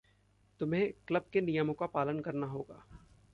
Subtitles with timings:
[0.59, 2.83] तुम्हे क्लब के नियमों का पालन करना होगा।